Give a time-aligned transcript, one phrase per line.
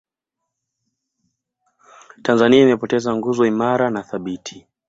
[2.21, 4.65] tanzania imepoteza nguzo imara na thabiti